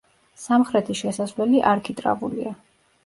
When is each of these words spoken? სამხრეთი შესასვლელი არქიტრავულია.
სამხრეთი 0.43 0.95
შესასვლელი 1.01 1.63
არქიტრავულია. 1.73 2.57